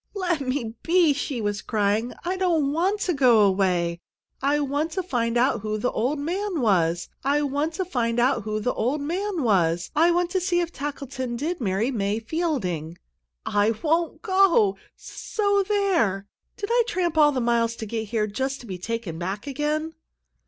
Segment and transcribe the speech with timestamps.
[0.15, 2.11] "Let me be!" she was crying.
[2.25, 3.99] "I don't want to go away!
[4.41, 7.07] I want to find out who the old man was!
[7.23, 9.91] I want to find out who the old man was!
[9.95, 12.97] I want to see if Tackleton did marry May Fielding!
[13.45, 14.75] I won't go!
[14.97, 16.25] S so there!
[16.57, 19.93] Did I tramp all the miles to get here just to be taken back again?"